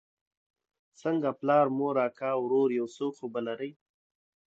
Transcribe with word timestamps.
څنگه 0.99 1.31
پلار 1.39 1.65
مور 1.77 1.95
اکا 2.07 2.31
ورور 2.41 2.69
يو 2.79 2.85
څوک 2.95 3.13
خو 3.17 3.25
به 3.33 3.41
لرې. 3.47 3.71